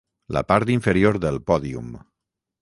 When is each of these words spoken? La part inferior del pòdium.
La 0.37 0.41
part 0.51 0.71
inferior 0.75 1.19
del 1.27 1.37
pòdium. 1.51 1.93